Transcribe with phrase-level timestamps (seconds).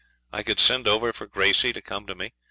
[0.33, 2.33] I could send over for Gracey to come to me.